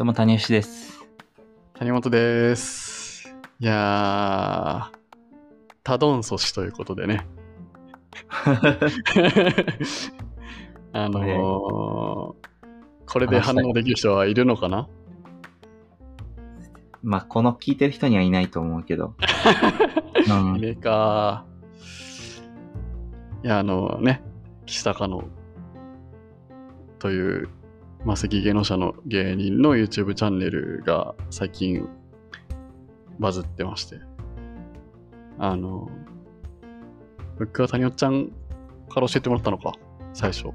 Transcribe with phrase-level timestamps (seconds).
[0.00, 1.04] どうも、谷吉です。
[1.74, 3.28] 谷本です。
[3.58, 4.98] いやー、
[5.84, 7.26] 多ドンソシということでね。
[10.94, 12.48] あのー
[13.12, 14.88] これで反応できる人はいるのかな？
[17.02, 19.12] まあ、この聞いてる人にはいないと思うけど。
[20.26, 21.44] うんいねえか
[23.44, 24.22] いや、あのね、
[24.64, 25.22] 岸高野
[26.98, 27.50] という、
[28.04, 31.86] マセキ芸能者の芸人の YouTube チャンネルが最近
[33.18, 34.00] バズってまして。
[35.38, 35.90] あの、
[37.38, 38.30] 僕は谷尾ちゃん
[38.88, 39.72] から教えてもらったのか、
[40.12, 40.48] 最初。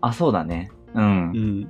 [0.00, 0.70] あ、そうだね。
[0.94, 1.38] うんう。
[1.38, 1.60] ん。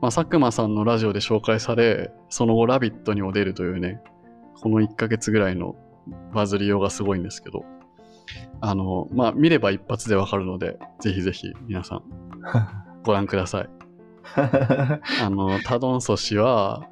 [0.00, 4.02] まあ、佐久間さんのラジオで紹介され、その後、ラビットにも出るというね、
[4.60, 5.76] この1ヶ月ぐらいの
[6.32, 7.64] バズりようがすごいんですけど、
[8.60, 12.02] あの、まあ、見れば一発でわかるので、ぜひぜひ皆さん
[13.04, 13.75] ご覧ください。
[14.34, 16.88] あの、タドンソ氏は、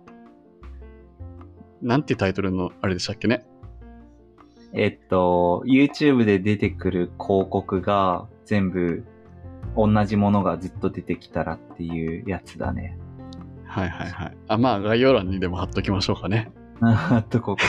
[1.82, 3.44] なんてタイトルのあれでしたっけね？
[4.72, 9.04] えっと、YouTube で出てくる広告が全部
[9.76, 12.98] 同じものがずっと出てきたらっていうやつだね。
[13.66, 14.36] はいはいはい。
[14.48, 16.50] あ、まあ、概要欄にでも貼っときましょうかね。
[16.80, 17.62] あとここ。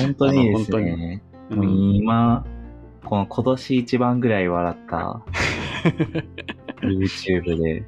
[0.00, 1.22] 本当にですあのね。
[1.50, 2.44] 今、
[3.04, 5.22] この今年一番ぐらい笑った
[6.82, 7.84] YouTube で、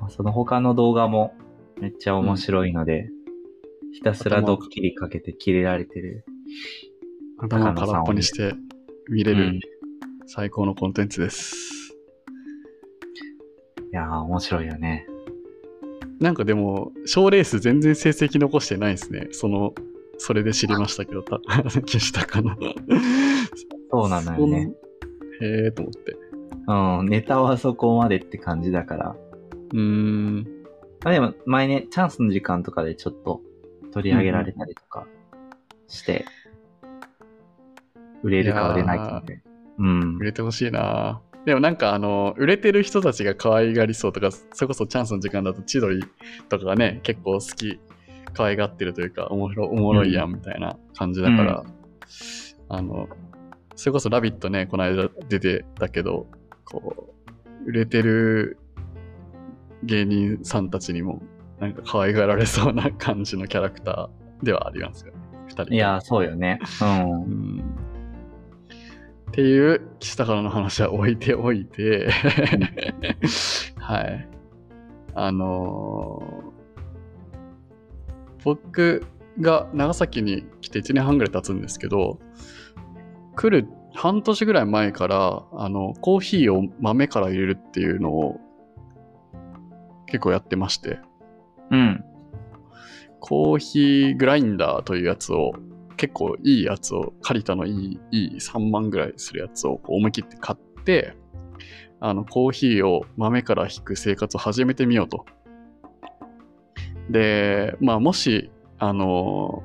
[0.00, 1.34] まあその他の動画も
[1.80, 3.10] めっちゃ面白いので、
[3.92, 6.24] ひたすらドッキリかけてキレられてる。
[7.38, 8.54] 頭を空っぽにして
[9.08, 9.60] 見れるうん
[10.30, 11.94] 最高のコンテンツです。
[13.90, 15.06] いやー、面白いよね。
[16.20, 19.28] なんかでも、賞レース全然成績残してないですね。
[19.30, 19.72] その、
[20.18, 21.40] それで知りましたけど、た
[21.80, 22.56] 岸高の。
[23.90, 24.70] そうなのよね。
[25.40, 26.14] へえと思って。
[26.68, 29.16] うん、ネタはそこまでって感じだから。
[29.72, 30.46] うーん。
[31.02, 33.40] まあでも、前ね、チャンスの時間とかでちょっと
[33.92, 35.06] 取り上げられたりとか
[35.88, 36.26] して、
[38.22, 39.40] 売れるか売れないかで。
[39.78, 40.24] うん売。
[40.24, 46.04] れてほしいなでもなんかあの、売れてる人たちが可愛がりそうとか、それこそチャンスの時間だと千鳥
[46.50, 47.80] とかがね、結構好き、
[48.34, 51.64] 可愛がってるというか、面白い、おもろいやんみたいな感じだから、
[52.68, 53.08] あの、
[53.74, 56.26] それこそラビットね、この間出てたけど、
[56.70, 57.14] こ
[57.64, 58.58] う、売れてる
[59.84, 61.22] 芸人さんたちにも、
[61.60, 65.18] なんか可愛がられそうな感じのキャラクターではありますよね、
[65.48, 65.74] 二人。
[65.74, 66.60] いやー、そうよね。
[66.80, 67.16] うんう。
[67.26, 67.60] ん
[69.30, 72.10] っていう岸高野の話は置いておいて、
[73.78, 74.28] はい。
[75.14, 76.48] あのー
[78.44, 79.04] 僕
[79.40, 82.18] が長崎に来て1年半ぐらい経つんですけど、
[83.36, 88.38] 来る半年ぐらい前から、あの、コーヒーを豆から入れるっていうのを
[90.06, 91.00] 結構やってまして、
[91.72, 92.04] うん。
[93.18, 95.52] コーヒーグラインダーというやつを、
[95.96, 101.16] 結構いいやつを、カリタのいい、いい3万ぐらいするやつをこう思い切って買って、
[101.98, 105.26] あの、コーヒーを豆から引く生活を始めてみようと。
[107.10, 109.64] で、まあ、もし、あの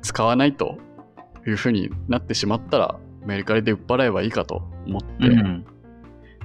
[0.00, 0.78] 使わないと
[1.46, 5.64] いうふうになってしまったら、メルカリで売っ払えばいいかと思って、うん。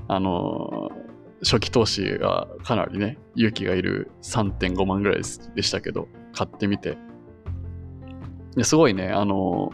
[0.08, 1.08] あのー
[1.44, 5.22] 初期投資がかなりね、勇気がいる3.5万ぐらい
[5.56, 6.98] でしたけど、買ってみて。
[8.56, 9.72] ですごいね、あの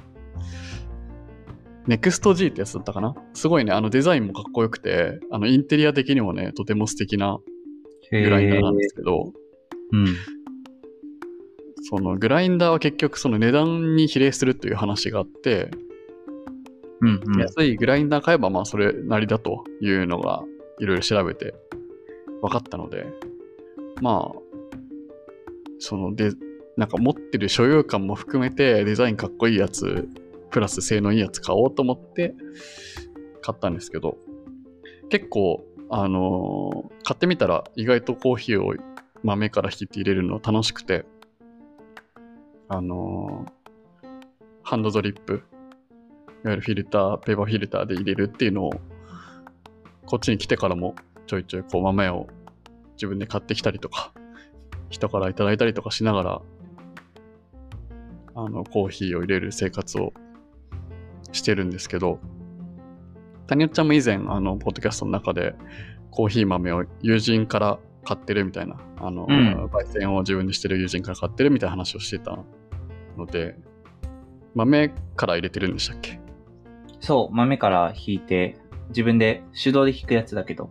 [1.88, 3.16] ー、NEXT-G ってやつだったかな？
[3.34, 7.40] すごいね、あのデザインもかっこよくて、あのインテリア的にもね、とても素敵な
[8.12, 9.32] グラインダーなんですけど、
[9.94, 10.06] うん。
[11.90, 15.70] そのグラインダーは結局その値段に比例するという話があって、
[17.02, 17.22] うん。
[17.26, 17.42] うん。
[17.42, 20.44] 安いグラインダー買えばまあそれなりだというのが
[20.80, 21.54] いろいろ調べて
[22.42, 23.06] 分かったので、
[24.02, 24.40] まあ、
[25.80, 26.32] そので、
[26.78, 30.08] なんか持ってる所有感も含めてデザインかっこいいやつ、
[30.50, 32.34] プラス性能いいやつ買おうと思って
[33.42, 34.18] 買ったんですけど、
[35.10, 38.74] 結構、あのー買ってみたら意外とコーヒーを
[39.24, 41.06] 豆から引いて入れるの楽しくて、
[42.70, 43.46] あの
[44.64, 48.72] ハンドドリップ、いわゆるフィルター、ペーパーフィルターで入れるっていうのを、
[50.06, 50.96] こっちに来てからも
[51.28, 52.28] ちょいちょいこう豆を
[52.94, 54.14] 自分で買ってきたりとか、
[54.90, 56.42] 人からいただいたりとかしながら、
[58.36, 60.14] あの、コーヒーを入れる生活を
[61.32, 62.20] してるんですけど、
[63.48, 65.56] 谷尾ちゃんも以前、あの、ポッドキャストの中で、
[66.10, 72.38] コーヒー豆を友人から買ってるみたいな、あの、うん焙煎を自分でしてる友人から買ってるみたいな話をしてた
[73.18, 73.58] ので、
[74.56, 76.20] 豆から入れてるんでしたっけ？
[77.00, 78.58] そう、豆から引いて、
[78.90, 80.70] 自分で手動で引くやつだけど、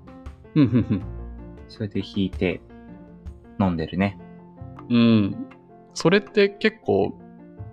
[0.55, 1.03] うんうんうん。
[1.69, 2.61] それで引いて、
[3.61, 4.19] 飲んでるね。
[4.89, 5.47] うん。
[5.95, 7.19] それって結構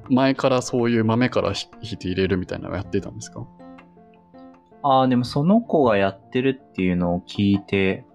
[0.09, 3.47] 前からそういう豆からひ引いて入れるみたいなのをやってたんですか？
[4.81, 8.05] ああ、でもその子がやってるっていうのを聞いて、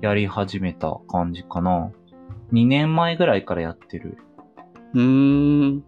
[0.00, 1.90] やり始めた感じかな。
[2.52, 4.18] 2年前ぐらいからやってる。
[4.94, 5.84] うーん。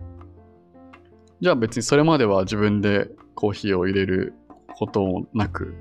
[1.41, 4.35] じゃあ別にそれまでは自分でコーヒーを入れる
[4.77, 5.75] こともなく。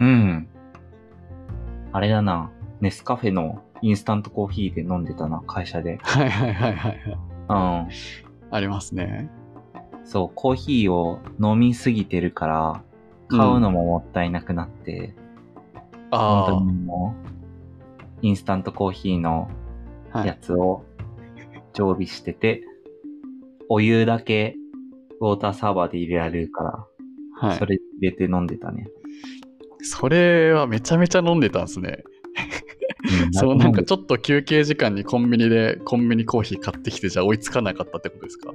[0.00, 0.48] うん。
[1.92, 2.50] あれだな。
[2.80, 5.98] ネスカフェのインスタントコーヒーで飲んでたな、会社で。
[6.02, 7.18] はいはいはいはいはい。
[7.48, 7.88] うん。
[8.50, 9.30] ありますね。
[10.04, 12.82] そう、コーヒーを飲みすぎてるから、
[13.28, 15.14] 買うのももったいなくなって、
[16.10, 17.14] あ本当にも
[18.22, 19.48] う、インスタントコーヒーの
[20.14, 20.36] や。
[20.40, 20.84] つを
[21.72, 22.64] 常備してて、
[23.68, 24.56] お湯だけ
[25.20, 26.86] ウォーターサーバーで入れられるから、
[27.48, 27.66] はいそ。
[27.66, 28.88] れ入れて飲んでたね。
[29.82, 32.02] それはめちゃめちゃ飲んでたんですね。
[33.24, 38.52] うんそう、なんかちょっと休憩時間にコンビニでコンビニコーヒー買ってきて、じゃあ追いつかなかったってことですか？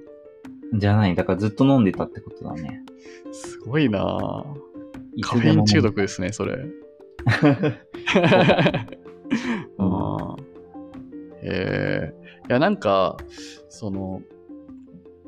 [0.73, 1.15] じゃない。
[1.15, 2.83] だからずっと飲んでたってことだね。
[3.31, 4.45] すごいな
[5.21, 6.57] カフェイン中毒ですね、それ。
[9.77, 10.45] あー
[11.41, 12.13] へえ。
[12.49, 13.17] いや、なんか、
[13.69, 14.21] その、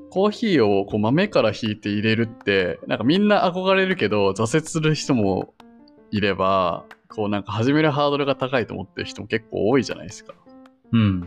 [0.10, 5.54] コーヒーをこう豆から引いて入れるって、なんかみんな憧れるけど、挫折する人も
[6.12, 10.34] いれば、こうなんか始めるハードルが高いと思ってる人も結構多いじゃないですか。
[10.92, 11.22] うん。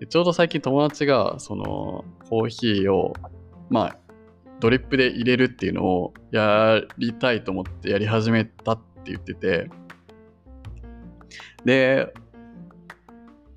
[0.00, 3.14] でちょうど最近友達が、その、コーヒーを、
[3.70, 3.98] まあ、
[4.60, 9.68] ドリップで入れるっていうのをやりたいと思ってやり始めたって言ってて、
[11.66, 12.14] で、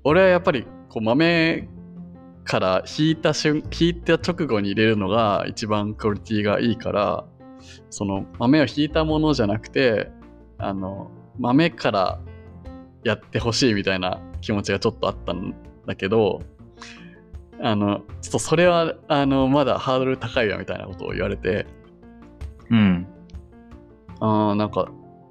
[0.02, 1.68] 俺はやっぱり、こう豆
[2.44, 7.24] から引いた瞬、引いた直後に入れるのが一番クオリティがいいから、
[7.88, 10.10] その豆を引いたものじゃなくて、
[10.58, 12.20] あの、豆から
[13.04, 15.54] やってほしいみたいな気持ちがちょっとあったん
[15.86, 16.42] だけど、
[17.62, 21.64] あの、ちょっとそれは、あの、まだハードル高いわみたいなことを言われて、
[22.70, 23.06] うん。
[24.18, 24.90] ああ、なんか、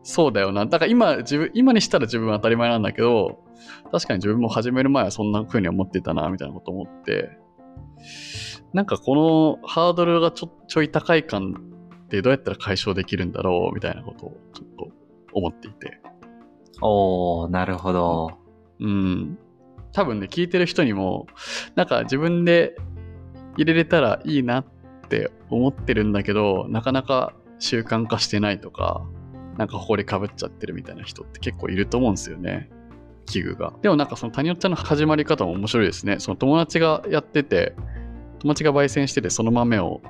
[0.10, 0.66] そうだよな。
[0.66, 3.44] だから今、自分、今にしたら自分は当たり前なんだけど、
[3.92, 7.38] 確かに自分も始める前はそんな風に思ってたな、みたいなこと思って、
[8.74, 11.54] なんかこのハードルがちょちょい高い感
[12.06, 14.88] ってどうやったら解消できるんだろう、みたいなことをちょっと
[15.34, 16.02] 思っていて。
[16.82, 18.32] おー、なるほど。
[18.80, 19.38] うん。
[19.94, 21.28] 多分ね、聞いてる人にも、
[21.76, 22.76] なんか自分で
[23.58, 24.66] 入れれたらいいなっ
[25.08, 29.06] て思ってるんだけど、なかなか習慣化してないとか、
[29.60, 32.70] なんか埃かぶっちゃってるみたいな人って結構いると思うんですよね。
[33.26, 33.74] 器具が。
[33.82, 36.16] でもなんかその谷尾ちゃんの始まり方も面白いですね。
[36.20, 37.76] その友達がやってて、
[38.40, 40.02] 友達が焙煎してて、その豆を、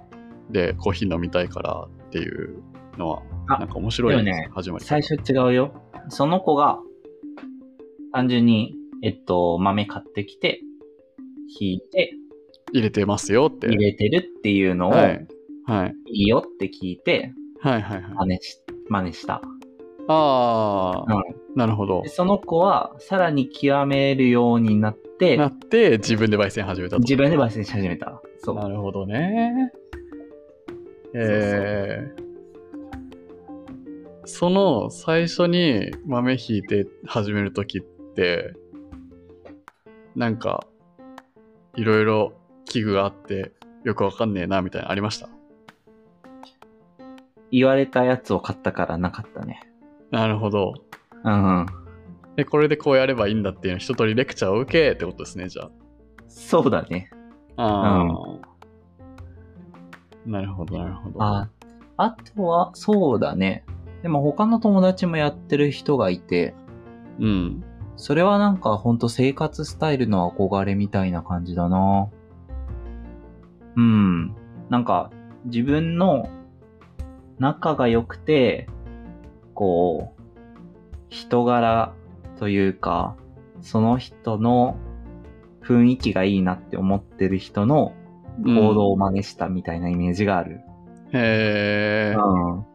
[0.51, 2.61] で、コーヒー飲みたいからっていう
[2.99, 4.87] のは、あなんか面白いね始まり方。
[4.87, 5.73] 最初違うよ。
[6.09, 6.77] その子が、
[8.13, 10.61] 単純に、えっと、豆買ってきて、
[11.59, 12.13] 引いて、
[12.71, 13.65] 入れてますよって。
[13.65, 15.27] 入れてるっていうのを、はい。
[15.65, 15.95] はい。
[16.05, 18.13] いいよって聞いて、はいはいはい。
[18.13, 19.41] 真似し、真似した。
[20.07, 21.23] ああ、うん
[21.55, 22.09] なるほどで。
[22.09, 27.01] その子は、さらに極めるようになって、なって、自分で焙煎始めたと。
[27.01, 28.21] 自分で焙煎し始めた。
[28.37, 28.55] そう。
[28.55, 29.71] なるほどね。
[31.13, 32.21] えー、
[34.25, 38.53] その最初に豆ひいて始めるときって、
[40.15, 40.67] なんか、
[41.75, 42.33] いろいろ
[42.65, 45.29] 器具があって、よくわかんねえな、みたいなのありました？
[47.51, 49.61] 言われたやつを買ったからなかったね。
[50.11, 50.73] なるほど。
[51.23, 51.65] うんうん。
[52.35, 55.71] で、これでこうやればいいんだっていうの一通りレクチャーを受けってことですね、じゃあ。
[56.27, 57.09] そうだね。
[57.57, 58.49] ああ、
[60.25, 61.21] なるほど、なるほど。
[61.21, 61.49] あ、
[61.97, 63.65] あとは、そうだね。
[64.03, 66.55] でも他の友達もやってる人がいて、
[67.19, 67.63] うん。
[67.97, 72.07] それはなんかほんと生活スタイルの憧れみたいな感じだな。
[73.75, 74.35] うん。
[74.69, 75.11] なんか
[75.45, 76.29] 自分の
[77.39, 78.67] 仲が良くて、
[79.53, 80.21] こう、
[81.09, 81.93] 人柄
[82.37, 83.15] というか、
[83.61, 84.77] その人の
[85.61, 87.93] 雰囲気がいいなって思ってる人の
[88.43, 90.61] 行動を真似したみたいなイメージがある。
[91.13, 92.15] へえ。
[92.15, 92.65] うん。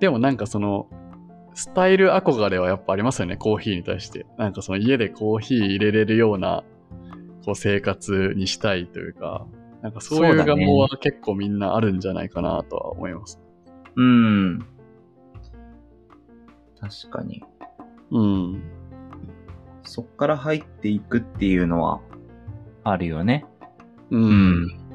[0.00, 0.88] でもなんかその、
[1.54, 4.26] スタイル憧れはやっぱありますよね、コーヒーに対して。
[4.36, 6.64] なんかその家でコーヒー入れれるような、
[7.44, 9.46] こう生活にしたいというか、
[9.82, 13.40] なんかそういう願望は結構みんなあるんじゃないかなとは思います。
[13.96, 14.58] うん。
[16.80, 17.42] 確かに。
[18.10, 18.62] うん。
[19.82, 22.00] そっから入っていくっていうのは、
[22.84, 23.46] あるよね。
[24.10, 24.86] うん。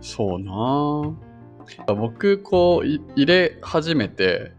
[0.00, 4.52] そうなぁ僕、こう、い入れ始めて、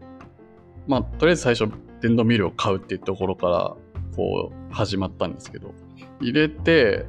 [0.86, 3.76] まあ、とりあえず最初、電動ミルを買うっていうところから、
[4.16, 5.72] こう、始まったんですけど、
[6.20, 7.06] 入れて、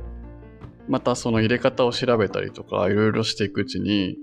[0.88, 4.16] またその入れ方を調べたりとか、いろいろしていくうちに、ん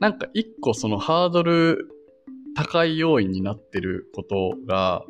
[0.00, 1.90] なんか一個そのハードル
[2.54, 5.04] 高い要因になってることが、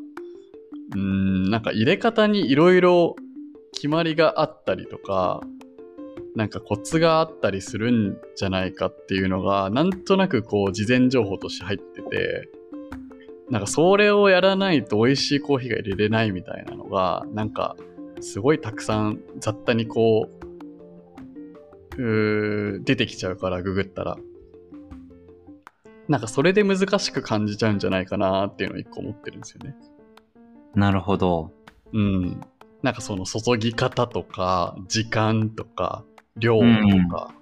[0.95, 3.17] うん、なんか入れ方にいろいろ
[3.73, 5.41] 決まりがあったりとか、
[6.35, 12.49] なんかコツがあったりするんじゃないかっていうのが、なんとなくこう事前情報として入ってて、
[13.51, 17.77] なんかそれをやらないと美味しいコーヒーが入れれないみたいなのが、なんか
[18.21, 20.29] すごいたくさん雑多にこ
[21.97, 24.17] う、うー出てきちゃうからググったら。
[26.09, 29.77] なんかそれで難しく感じちゃうんじゃないかなっていうのを一個思ってるんですよね。
[30.75, 31.53] なるほど。
[31.93, 32.41] うん。
[32.83, 36.05] なんかその注ぎ方とか、時間とか、
[36.37, 36.65] 量と
[37.11, 37.35] か。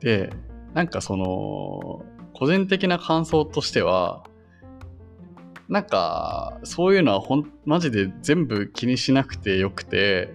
[0.00, 0.30] で、
[0.74, 4.24] なんかその、個人的な感想としては、
[5.68, 10.34] なんか、そういうのはほん、マジで全部気にしなくてよくて、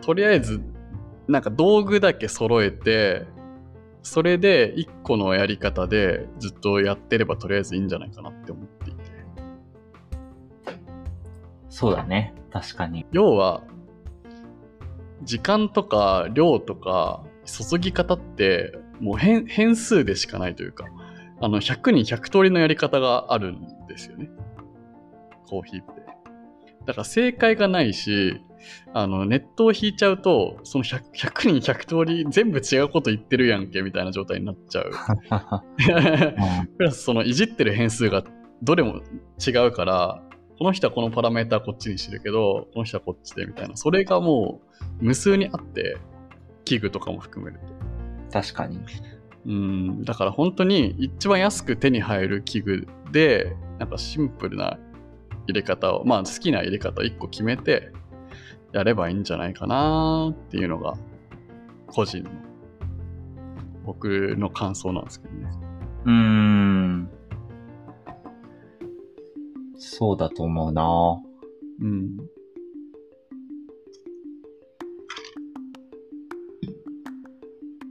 [0.00, 0.60] とりあえず、
[1.28, 3.26] なんか道具だけ揃えて、
[4.02, 9.02] それで一個のやり方でずっとやってればとりあえずいいんじゃないかなって思っていて。
[11.68, 12.34] そうだね。
[12.50, 13.06] 確かに。
[13.12, 13.62] 要は、
[15.22, 20.86] 時間とか量とか注ぎ方ってもう変変数でしかないというか、
[21.40, 24.30] あの100人100通りのやり方があるんですよね。
[25.48, 26.01] コーヒーって。
[26.86, 28.40] だから正解がないし、
[28.94, 34.90] あのネットを引いちゃうと、その 100, 100人100通り全部違うこと言ってるやんけみたいな状態になっちゃう。
[36.78, 38.24] プラスそのいじってる変数が
[38.62, 39.00] どれも
[39.44, 40.22] 違うから、
[40.58, 43.76] この人はこのパラメータこっちにしてるけど、この人はこっちでみたいな。
[43.76, 44.60] それがも
[45.00, 45.96] う無数にあって、
[46.64, 47.58] 器具とかも含める
[48.30, 48.40] と。
[48.40, 48.78] 確かに。
[49.44, 54.78] うん、だから本当に一番安く手に入る器具で、なんかシンプルな
[55.46, 57.92] 入れ方を、まあ好きな入れ方1個決めて
[58.72, 60.94] やればいいんじゃないかなっていうのが
[61.86, 62.30] 個人の
[63.84, 65.50] 僕の感想なんですけどね。
[66.04, 67.10] うーん。
[69.76, 71.20] そうだと思うな
[71.80, 72.16] うん。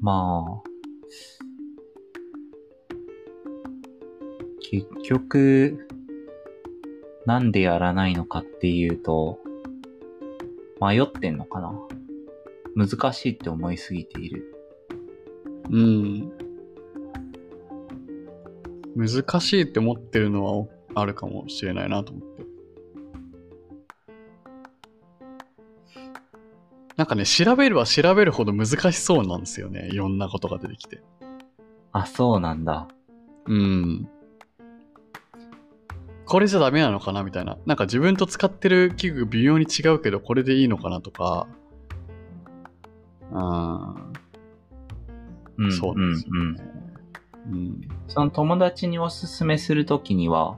[0.01, 0.71] まあ。
[4.71, 5.87] 結局、
[7.25, 9.39] なんでやらないのかっていうと、
[10.79, 11.73] 迷ってんのかな
[12.75, 14.55] 難しいって思いすぎている。
[15.69, 16.31] うん。
[18.95, 22.43] 難しいって思ってるのはあるかもしれないなと思って。
[26.97, 29.89] なんかね、調べれば調べるほど難しそうなんですよね。
[29.91, 31.01] いろんなことが出てきて。
[31.91, 32.87] あ、そうなんだ。
[33.47, 34.09] うん。
[36.31, 37.57] これじゃダメなのかなみたいな。
[37.65, 41.45] なんか自分と使ってる器具微妙に違うけど、これでいいのかなとか。
[43.33, 43.93] あ
[45.57, 46.63] うん、ーそうですようん、ね。
[47.47, 47.81] うん。
[48.07, 50.57] その友達におすすめするときには、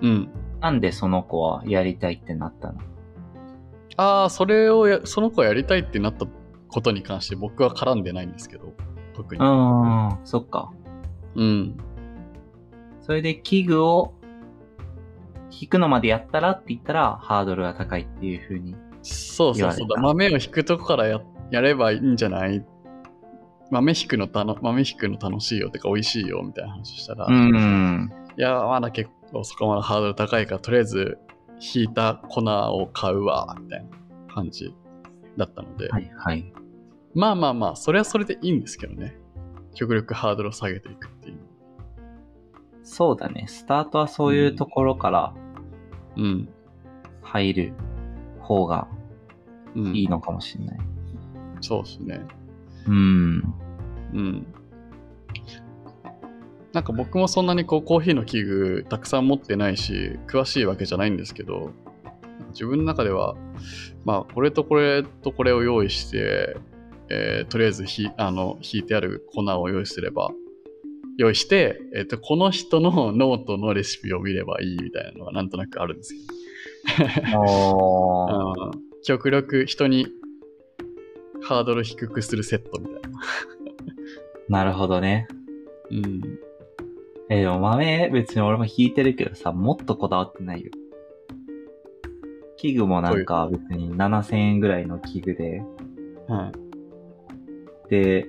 [0.00, 0.30] うん。
[0.62, 2.80] なんでその子はやりたいってなったの？
[3.98, 6.24] ああ、それをや、その子やりたいってなった
[6.68, 8.72] ことに関して僕は絡んでないんですけど、
[9.12, 9.38] 特に。
[9.38, 10.72] うーん、そっか。
[11.34, 11.76] うん。
[13.02, 14.14] それで器具を
[15.50, 18.76] 弾くのまでやったらって言ったらハードルが高いっていう風に。
[19.02, 22.64] そうそうそう言われた豆を引くとこからややればいいんじゃない？
[23.70, 28.10] 豆引くのたの、豆引くの楽しいよってか美味しいよみたいな話したら、ういん。
[28.36, 31.18] や、まだ結構そこまでハードル高いから、とりあえず
[31.74, 34.74] 引いた粉を買うわ、みたいな感じ
[35.36, 36.52] だったので、はいはい。
[37.14, 39.16] まあまあまあ、それはそれでいいんですけどね。
[39.74, 41.08] 極力ハードルを下げていく。
[42.82, 43.46] そうだね。
[43.48, 45.34] スタートはそういうところから
[46.16, 46.48] うん。
[47.22, 47.72] 入る
[48.40, 48.88] 方が
[49.76, 50.78] うん、いいのかもしれない。
[51.60, 52.20] そうですね。
[52.86, 53.54] うん。
[54.12, 54.46] うん。
[56.72, 61.70] なんか僕もそんなにこうコーヒーの器具たくさん持ってないし、詳しいわけじゃないんですけど、
[62.52, 63.36] 自分の中では、
[64.04, 66.56] まあ、これとこれとこれを用意して、
[67.08, 70.30] えーとりあえずひあの引いてある粉を用意すれば、
[71.20, 76.20] 用意して、えっ、と、この人のノートのレシピを見ればいいみたいなのがなんとなくあるんですよ。
[77.38, 78.74] おー。
[78.74, 80.08] うん極力人に
[81.42, 83.20] ハードル低くするセットみたいな。
[84.48, 85.26] なるほどね。
[85.90, 86.20] うん。
[87.30, 90.70] えーでも豆別に俺も弾いてるけどさ、もっとこだわってないよ。
[92.58, 95.62] 器具もなんか別に7000円ぐらいの器具で、
[96.28, 96.52] は
[97.88, 97.90] い。
[97.90, 98.28] で、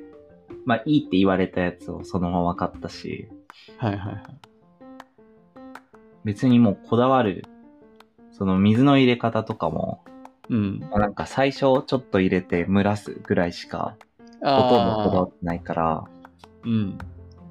[0.65, 3.27] まあいいって言われたやつをそのまま買ったし、
[3.77, 4.23] はいはいはい。
[6.23, 7.45] 別にもうこだわる、
[8.31, 10.03] その水の入れ方とかも、
[10.49, 10.79] うん。
[10.79, 13.95] まあなんか最初ちょっと入れて蒸らすぐらいしか、
[14.41, 16.07] ほとんどこだわあってないから、あ。
[16.63, 16.97] うん。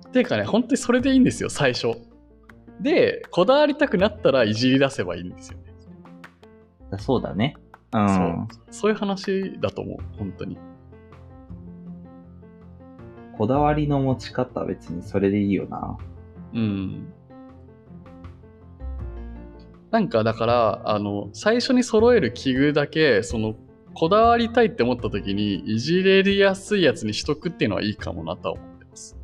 [0.09, 1.95] っていうかね、本当にそれでいいんですよ、最初。
[2.81, 5.65] で、こだわりたくなったらいじり出せばいいんですよね。
[6.91, 7.57] だそうだね。
[7.93, 8.09] うん。
[8.09, 10.59] そうそういう話だと思う、本当に。
[13.41, 15.97] こだわりの持ち方は別にそれでいいよな。
[16.53, 17.11] うん。
[19.91, 23.55] なんかだから、あの、最初に揃える器具だけ、その、
[23.95, 29.17] こだわりたいって思った時に、いじれやすいやつにしとくっていうのはいいかもなとは思ってます。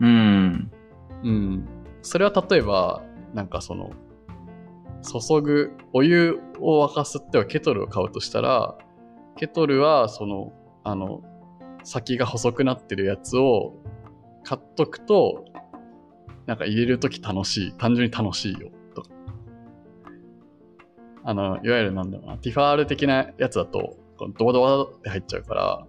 [0.00, 0.72] うん。
[1.22, 1.64] うん。
[2.02, 3.92] それは例えば、なんかその、
[5.04, 8.76] 注ぐ、お湯を沸かすってはケトルを買うとしたら、
[9.36, 11.22] ケトルはその、あの、
[11.84, 13.74] 先が細くなってるやつを
[14.44, 15.44] 買っとくと、
[16.46, 17.72] なんか入れるとき楽しい。
[17.72, 18.70] 単純に楽しいよ。
[18.94, 19.04] と。
[21.22, 25.86] あの、いわゆるなんだろうな、ティファール的なやつだと、こドバドバって入っちゃうから、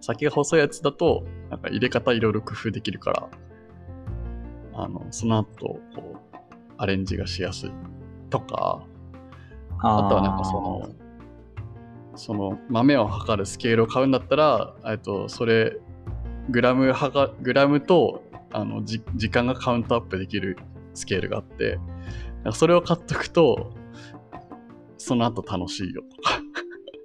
[0.00, 3.28] 先が細いやつだと、なんか入れ方いろいろ工夫できるから、
[4.74, 6.38] あの、その後、こう、
[6.76, 7.72] アレンジがしやすい。
[8.30, 8.84] とか、
[9.80, 10.88] あとはなんかその、
[12.18, 15.78] その豆を測るスケールを買うんだったら、えっと、それ、
[16.50, 20.56] グラムはか、グラムと、あの、じ時間がカウントアップできる
[20.94, 21.78] スケールがあって、
[22.52, 23.72] それを買っとくと、
[24.96, 26.40] その後楽しいよとか。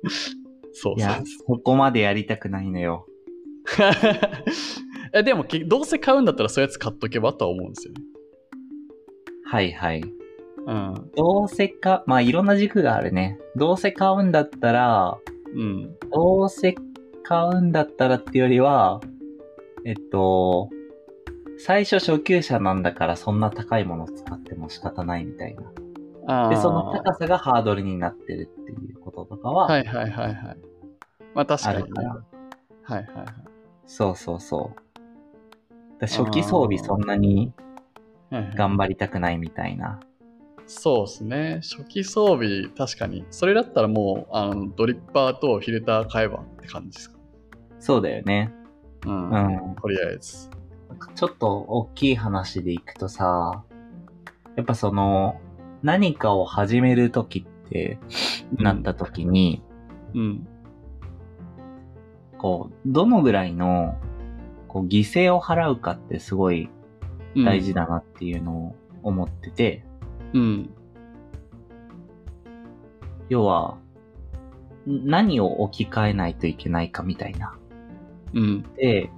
[0.73, 3.05] そうそういや、そこまでやりたくないのよ。
[5.13, 8.01] えでも、けどうせ買うんだったらそういうやつ買っとけばとは思うんですよね。
[9.45, 10.03] はいはい。
[10.65, 11.11] うん。
[11.15, 13.39] どうせか、まあいろんな軸があるね。
[13.55, 15.17] どうせ買うんだったら、
[15.55, 15.95] うん。
[16.11, 16.75] どうせ
[17.23, 19.01] 買うんだったらっていうよりは、
[19.85, 20.69] えっと、
[21.57, 26.45] 最初初級者なんだからそんな高いものを使っても仕方ないみたいな。
[26.45, 30.57] あで、その高さがハードルになってるっていうこととかは、はいはいはいはい。
[31.33, 31.89] まあ確かにね。
[32.83, 33.25] はいはいはい。
[33.85, 35.99] そうそうそう。
[35.99, 37.53] だ初期装備そんなに
[38.55, 39.99] 頑張りたくないみたいな。
[40.65, 41.59] そうですね。
[41.61, 43.25] 初期装備、確かに。
[43.29, 47.17] それだったらもう、あの、ドリッパーとフィルター買えばって感じですか？
[47.79, 48.53] そうだよね。
[49.05, 49.29] うん。
[49.29, 49.75] うん。
[49.75, 50.49] とりあえず。
[51.15, 53.63] ちょっと大きい話でいくとさ、
[54.55, 55.39] やっぱその、
[55.81, 57.99] 何かを始めるときって、
[58.57, 59.61] なったときに、
[60.13, 60.47] うん。
[62.37, 63.97] こう、どのぐらいの、
[64.67, 66.69] こう、犠牲を払うかってすごい
[67.35, 69.92] うん大事だなっていうのを思ってて、うん。
[73.29, 73.77] 要は、
[74.87, 77.55] ん何を置き換えないといけないかみたいな。
[78.33, 78.63] うん。
[78.75, 79.09] で、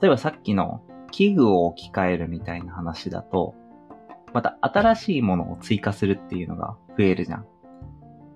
[0.00, 3.54] 例えばさっきの器具を置き換えるみたいな話だと、
[4.32, 7.46] また新しいものを追加するっていうのが増えるじゃん。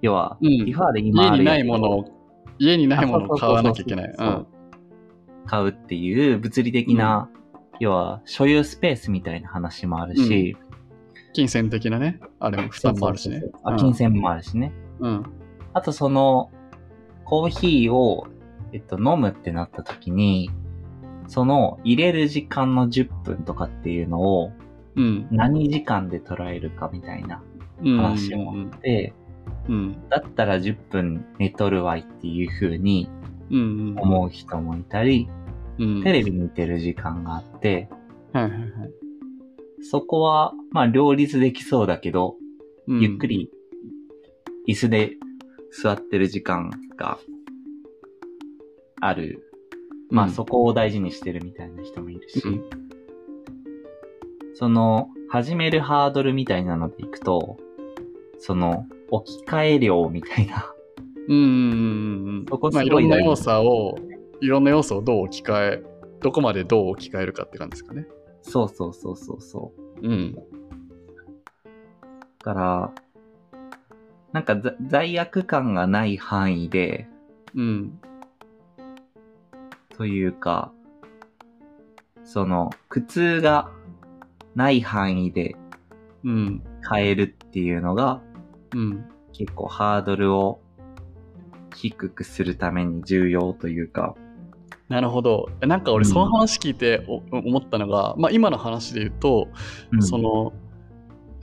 [0.00, 2.04] 要は、うんリファーで今家にあるやつないものを、
[2.58, 4.14] 家にないものを買わなきゃいけない。
[5.46, 7.30] 買うっていう物理的な、
[7.80, 10.67] 要は所有スペースみたいな話もあるし、ん。
[11.32, 13.74] 金銭的なね、あれも負担もあるしねそうそうそう。
[13.74, 14.72] あ金銭もあるしね。
[15.00, 15.22] うん。
[15.72, 16.50] あとその、
[17.24, 18.26] コーヒーを、
[18.72, 20.50] えっと、飲むってなった時に、
[21.26, 24.52] その入れる時間の10分とかっていうのを
[24.96, 25.28] うん。
[25.30, 27.42] 何時間で捉えるかみたいな
[27.82, 27.96] うん。
[27.98, 29.14] 話もあって、
[29.68, 30.08] うん。
[30.08, 33.08] だったら10分寝とるわいっていう風に。
[33.50, 35.28] 思う人もいたり、
[35.78, 36.02] うん。
[36.02, 37.88] テレビ見てる時間があって、
[38.32, 38.70] はいはいはい。
[39.82, 42.36] そこは、まあ両立できそうだけど、
[42.86, 43.26] うんゆっく。
[43.26, 43.50] り
[44.66, 45.12] 椅子で
[45.70, 47.18] 座ってる時間が
[49.00, 49.44] ある。
[50.10, 52.88] まあそこを大事にしてるみたいな人もいるし、うん
[54.54, 57.58] その始めるハードルみたいなのでいくと、
[58.40, 60.74] その置き換え量みたいな、
[61.28, 62.46] うんうんうんうん。
[62.48, 63.98] そこすまあ、ごい大事いろんな要素を、
[64.40, 65.82] いろんな要素をどう置き換え、
[66.22, 68.08] どこまでどう置き換えるかって感じですかね。
[68.48, 70.08] そうそうそうそうそう。
[70.08, 70.34] うん。
[70.34, 70.44] だ
[72.40, 72.92] から、
[74.32, 77.08] なんかざ罪悪感がない範囲で、
[77.54, 78.00] うん。
[79.96, 80.72] というか、
[82.24, 83.70] その、苦痛が
[84.54, 85.56] ない範囲で
[86.24, 86.62] うん。
[86.90, 88.22] 変えるっていうのが、
[88.74, 89.04] うん。
[89.32, 90.60] 結構ハードルを
[91.74, 94.14] 低くするために重要というか、
[94.88, 95.50] なるほど。
[95.60, 99.48] えなんか俺、うんその話聞いてお思ったのが、まあ今の話で言うと、
[99.92, 100.52] うんその、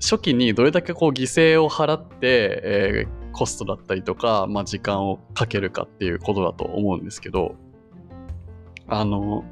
[0.02, 7.56] 初期にどれだけこう犠牲を払って、えーコストだったりとか、まあ時間をかけるかっていうことだと思うんですけど、
[8.88, 9.44] あの、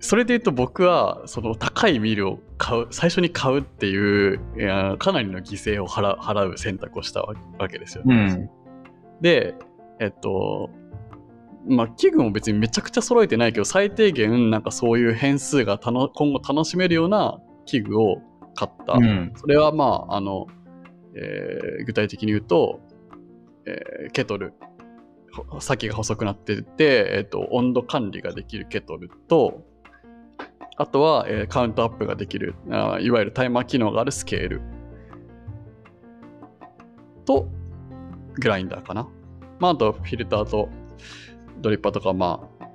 [0.00, 7.36] それで言うと僕は、その高いミルを買う、最初に買うっていう、いやかなりの犠牲を払う払う選択をしたわ
[7.70, 8.32] けですようね。
[8.32, 8.50] ん。
[9.20, 9.54] で、
[10.00, 10.70] えっと、
[11.68, 18.18] まあ、器具も別にめちゃくちゃ揃えてないけど、最低限なんかそういう変数がたの今後楽しめるような器具を
[18.54, 18.94] 買った。
[18.94, 19.32] うん。
[19.36, 20.46] それはまあ、あの、
[21.14, 22.80] えー具体的に言うと、
[23.66, 24.54] えーケトル。
[25.50, 29.62] ほ先が細くなってて、えっ、と、温度管理ができるケトルと、
[30.76, 34.62] あとは、えーカウントアップができるあー、いわゆるタイマー機能があるスケール。
[37.24, 37.48] と、
[38.34, 39.08] グラインダーかな。
[39.58, 40.68] まあ、あと、フィルターと
[41.60, 42.66] ドリッパーとか、まあ、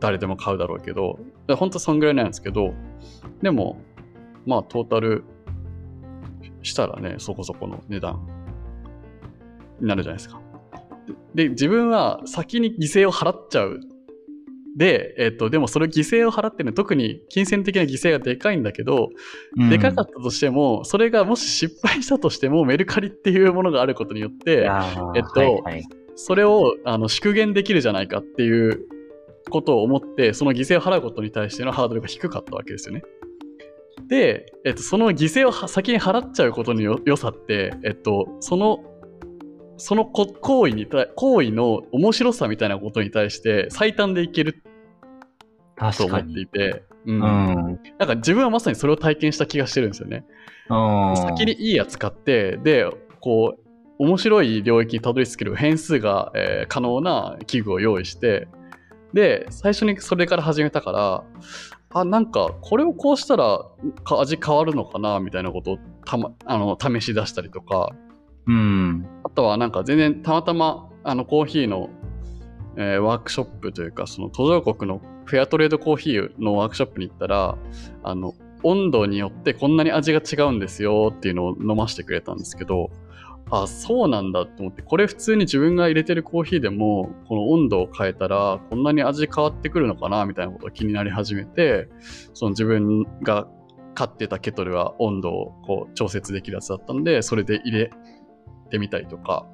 [0.00, 2.74] 誰でも買うだろうけど、でほんとそんぐらいなんですけど、
[3.42, 3.80] でも、
[4.46, 5.24] まあ、トータル
[6.62, 8.26] したらね、そこそこの値段
[9.80, 10.40] になるじゃないですか。
[11.34, 13.80] で、で自分は先に犠牲を払っちゃう。
[14.76, 19.08] で、えっと、でもそれ犠牲を払ってるの特に金銭的な犠牲がでかいんだけど、
[19.56, 24.68] うんでかかったとしても、それがもし失敗したとしても、メルカリっていうものがあることによっいて、
[25.16, 28.88] えっとはいはいそれをあの縮減できるじゃないかっていう
[29.50, 33.04] ことを思って、その犠牲を払うことに対してのハードルが低かったわけですよね。
[34.08, 38.82] で、えっと、その犠牲をは先に払っちゃうことのよ良さって、えっと、その、
[39.76, 44.60] そのこ行為に対、行為の面白さみたいなことに対して最短でいける
[45.96, 46.40] と思って。
[46.40, 47.14] いて、うん。
[47.14, 47.22] うん。
[47.96, 50.24] なんか自分はまさにそれを体験した気がしてるんですよね。
[50.68, 53.67] うん先にいいやつ買って、で、こう、
[53.98, 58.48] 面白い領域にたどり着ける変数が、えー可能な器具を用意して、
[59.12, 61.24] で、最初にそれから始めたから、
[61.94, 63.64] あ、なんか、これをこうしたら
[64.04, 67.90] か味変わるのかな、みたいなことをたま、あの、試し出したりとか、
[68.46, 69.06] うん。
[69.24, 71.90] あとはなんか全然たまたま、あの、コーヒーの、
[72.76, 77.56] えーワークショップというか、その途上国のフェアトレードコーヒーのワークショップに行ったら、
[78.04, 82.90] あの、温度によってこんなに味が違うんですよっていうのを飲ませてくれたんですけど、
[83.50, 91.88] あ、そうなんだと思って、これ普通に自分が入れてるコーヒーでも、この温度を変えたら、こんなに味変わってくるのかなみたいなことが気になり始めて、
[92.34, 93.48] その自分が
[93.94, 97.90] 買ってたケトルは温度をこう調節できるやつだったんで、それで入れ
[98.70, 99.46] てみたりとか、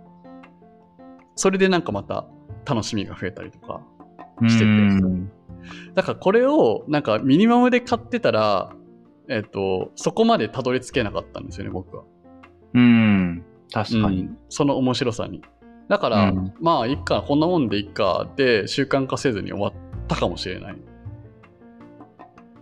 [1.36, 2.26] それでなんかまた
[2.64, 3.80] 楽しみが増えたりとか
[4.42, 5.30] しててうん
[5.94, 8.74] だからこれをなんかミニマムで買ってたら、
[9.28, 12.04] えっ、と、そこまでたどり着けなかったんですよね、僕は。
[12.74, 13.44] うん。
[13.74, 14.20] 確かに。
[14.20, 15.42] うんその面白さに。
[15.88, 19.72] だから、うんまあ、いっか、こんなもんでいっかで習慣化せずに終わっ
[20.06, 20.76] たかもしれない。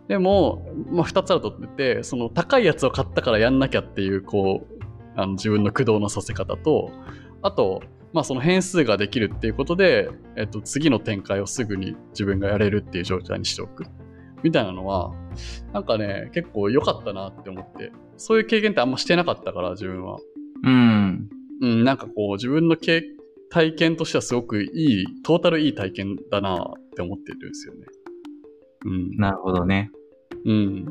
[0.09, 4.83] でも、まあ、二つあるとってて、その高いやつを買ったからやんなきゃっていう、こう、
[5.15, 6.91] あの自分の駆動のさせ方と、
[7.43, 13.85] あと、まあ、その変数ができるっていうことで、えっと、次の展開をすぐに自分がやれるっていう状態にしておく。
[14.43, 15.13] みたいなのは、
[15.73, 20.19] なんかね、結構良かったなって思って、そういう経験ってあんましてなかったから、自分は。
[20.63, 21.29] うん。
[21.61, 23.03] うん、なんかこう、自分の経
[23.51, 27.87] 体験としてはすごくいい、トータルいい体験だなって思ってるんですよね。
[28.87, 29.17] うん。
[29.17, 29.91] なるほどね。
[30.45, 30.87] うん。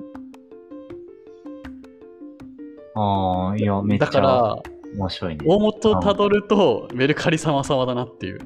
[2.96, 4.56] ああ、いや、めっちゃだから、
[4.96, 5.46] 面白いね。
[5.46, 8.40] 大元をたどると、メルカリ様々だなっていう。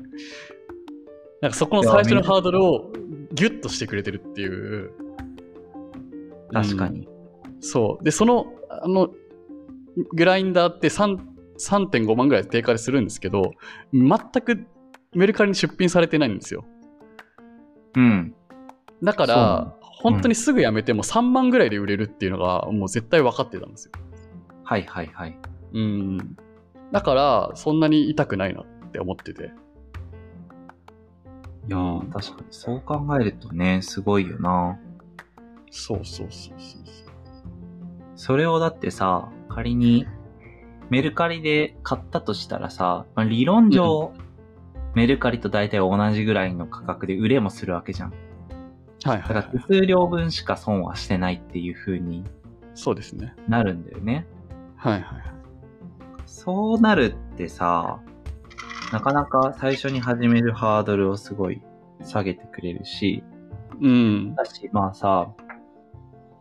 [1.42, 2.92] なんかそこの最初のハードルを
[3.34, 4.92] ギュッとしてくれてるっていう。
[6.52, 7.08] 確かに。
[7.08, 7.16] うん
[7.66, 8.04] そう。
[8.04, 9.10] で、その、あの、
[10.14, 13.54] グラインダーって3 3.5万ぐらい定価でするんですけど、
[13.94, 14.66] 全く
[15.14, 16.66] メルカリに出品されてないんですよ。
[17.96, 18.36] うん。
[19.02, 23.92] だから、本当にすぐやめても3万ぐらいで売れるっていうのがもう絶対分かってたんですよ。
[24.64, 25.38] はいはいはい。
[25.74, 26.38] うん。
[26.92, 29.52] だから、そんなに痛くないなって思ってて。
[31.68, 34.78] いやー、確かにそう考えるとね、すごいよな。
[35.72, 36.82] そうそうそうそう
[38.16, 40.06] それをだってさ、仮に
[40.90, 44.12] メルカリで買ったとしたらさ、まあ、理論上、
[44.94, 48.14] メルカリと大体同じぐらいの価格で売れもするわけじゃん。
[49.04, 52.24] はいはい、だから数料分しか損はしてないっていう風に
[52.74, 53.34] そうですね。
[53.48, 54.28] なるんだよね。
[54.76, 55.22] はいはいはい。
[56.26, 58.02] そうなるってさ、
[58.92, 61.62] なかなか最初に始めるハードルをすごい
[62.04, 63.24] 下げてくれるし、
[63.82, 64.36] うん。
[64.36, 65.34] だし、まあさ、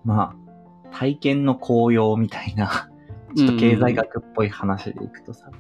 [0.05, 2.91] まあ、体験の効用みたいな、
[3.37, 5.51] ちょっと経済学っぽい話でいくとさ、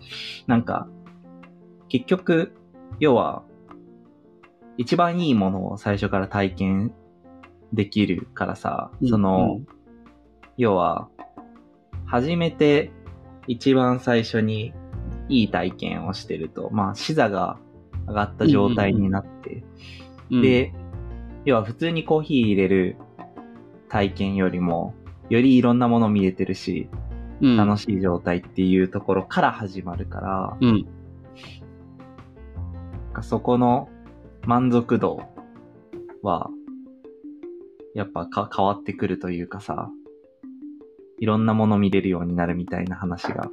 [0.46, 0.88] なんか、
[1.88, 2.54] 結局、
[3.00, 3.42] 要は、
[4.76, 6.92] 一番いいものを最初から体験
[7.72, 9.60] できるからさ、その、
[10.56, 11.08] 要は、
[12.06, 12.90] 初めて
[13.46, 14.72] 一番最初に
[15.28, 17.58] いい体験をしてると、まあ、視座が
[18.06, 19.64] 上がった状態になって、
[20.30, 20.72] うん、で、
[21.44, 22.96] 要は普通にコーヒー入れる
[23.88, 24.94] 体験よりも、
[25.30, 27.03] よりいろんなもの見れてるし、うん。
[27.40, 30.86] 楽しい状態っていうところから始まるから、うん。
[33.12, 33.88] かそこの
[34.46, 35.20] 満足度
[36.22, 36.50] は、
[37.94, 39.90] やっぱか変わってくるというかさ、
[41.20, 43.48] いろんなもの見れるようになるみたいな話が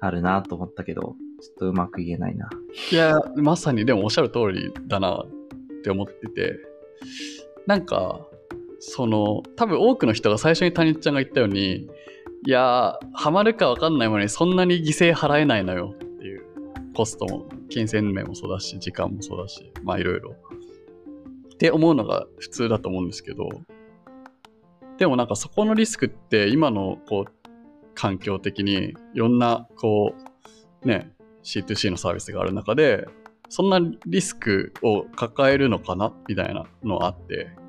[0.00, 1.14] あるなと思ったけど、ちょ
[1.52, 2.50] っとうまく言えないな。
[2.90, 5.26] いや、まさにでもおっしゃる通りだなっ
[5.82, 6.58] て思ってて、
[7.66, 8.26] なんか、
[8.84, 11.88] その、多分多くの人が最初に谷ちゃんが言ったように、
[12.44, 16.42] いや、ハマるか分かんないものにそんなに犠牲払えないのよっていう、
[16.92, 20.34] コストも、金銭面もそうだし、時間もそうだし、まあいろいろ。
[21.54, 23.48] って思うのが普通だと思うんですけど、
[24.98, 27.32] でもなんかそこのリスクって今のこう、
[27.94, 30.12] 環境的にいろんなこ
[30.84, 31.12] う、ね、
[31.44, 33.06] C2C のサービスがある中で、
[33.48, 37.61] そんなリスクを抱えるのかなみたいなのあって、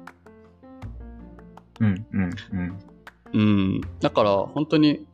[1.80, 2.80] うん、うん、うん。
[3.34, 3.38] う
[3.78, 5.06] ん、だから本当に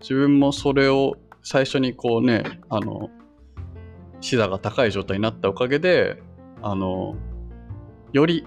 [0.00, 3.10] 自分もそれを最初にこうね、あの、
[4.20, 6.22] 視座が高い状態になったおかげで、
[6.62, 7.16] あの、
[8.12, 8.46] より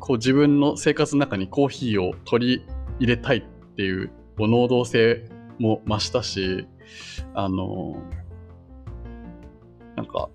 [0.00, 2.66] こう自分の生活の中にコーヒーを取り
[2.98, 3.42] 入れたいっ
[3.76, 6.66] ていうこう能動性も増したし、
[7.34, 8.02] あの、
[9.96, 10.28] なんか、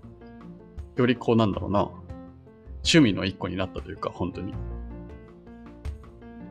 [0.96, 1.90] よりこうなんだろうな、
[2.84, 4.54] 趣味の一個になったというか、本当に。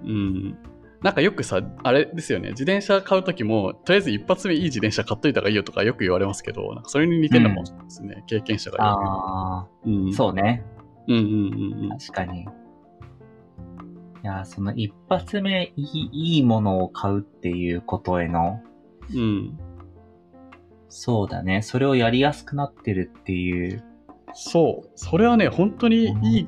[0.05, 0.57] うん。
[1.01, 9.89] なんかよくさ、あれですよね、自転車買うときも、とりあえず一発目いい自転車買っといた方がいいよとかよく言われますけど、なんかそれに似てるのかもしれないですね、経験者がよあく。
[9.89, 10.63] うん、あ、そうね。
[11.07, 11.97] うんうんうんうん。
[11.97, 12.43] 確かに。
[12.43, 12.45] い
[14.21, 18.61] や、その一発目いいいいものを買うっていうことへの、
[19.13, 19.59] うん。
[20.87, 21.61] そうだね。
[21.61, 23.83] それをやりやすくなってるっていう。
[24.33, 24.89] そう。
[24.95, 26.47] それはね、本当にいい、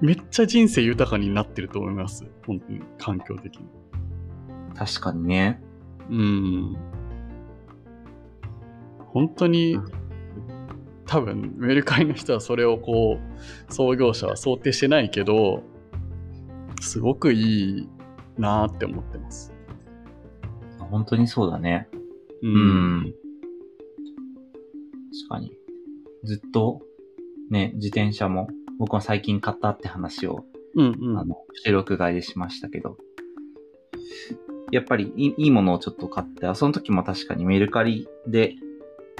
[0.00, 2.24] めっちゃ人生豊かになってると思います。
[2.46, 3.66] 本当に、環境的に。
[4.74, 5.60] 確かにね。
[6.10, 6.76] うん。
[9.06, 9.78] 本当に、
[11.06, 15.62] 多分、メルカリの人はそれをこう、創業者は想定してないけど、
[16.80, 17.88] すごくいい
[18.38, 19.52] なーって思ってます。
[20.78, 21.88] 本当にそうだね。
[22.42, 23.14] ううん。
[25.28, 25.52] 確かに。
[26.24, 26.80] ずっと、
[27.50, 31.18] ね、自転車も、僕は最近買ったって話を、うんうん。
[31.18, 32.96] あの、収録外でしましたけど、
[34.70, 38.54] やっぱりいいいいものをちょっと買って、あその時も確かにメルカリで、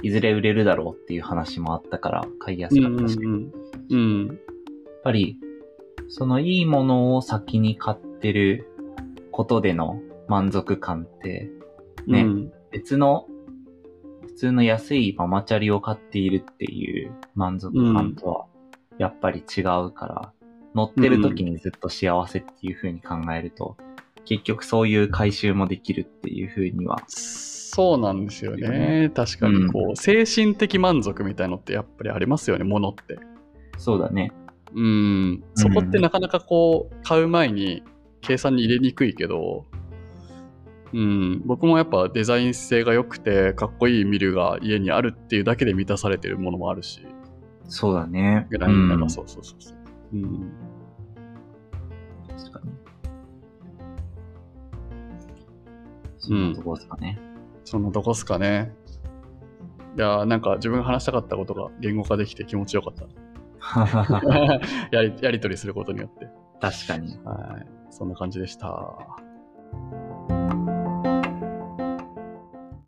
[0.02, 3.52] いずれ売れるだろうっていう話もあったから、買いやすかったし、やっうん
[3.90, 4.40] うん。
[5.04, 5.38] ぱり、
[6.08, 8.66] そのいいものを先に買ってる
[9.30, 11.50] ことでの満足感って、
[12.06, 13.28] ねうん別の、
[14.26, 18.46] 普通の安いママチャリを買っているっていう満足感とは、
[18.98, 20.32] やっぱり違うから、
[20.74, 23.76] 乗ってる時にずっと幸せっていう風に考えると、
[24.24, 29.10] 結局そういう回収もできるっていう風には、そうなんですよね。
[29.14, 33.18] 確かに、こう、精神的満足みたいのってやっぱりありますよね、ものって。
[33.78, 34.32] そうだね。
[34.74, 35.44] うん。
[35.54, 37.82] そこってなかなかこう、買う前に
[38.20, 39.66] 計算に入れにくいけど、
[40.92, 47.04] うん、僕もやっぱデザイン性が良くて、かっこいいミルが家にあるっていうだけで満たされてるものもあるし、
[47.66, 48.46] そうだね。
[48.50, 49.76] グラインダーうんがそうそうそうそう。
[50.14, 50.52] うん。
[52.36, 52.72] 確かに。
[56.18, 57.18] そんなとこですかね。
[57.64, 58.74] そんなとこっすかね。
[59.96, 63.04] いやーなんか自分が話したかったことが言語化できて気持ちよかった。
[64.92, 66.28] やり、やりとりすることによって。
[66.60, 67.18] 確かに。
[67.24, 67.66] はい。
[67.90, 68.96] そんな感じでした。